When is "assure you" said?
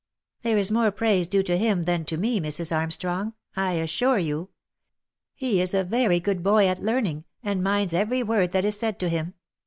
3.73-4.49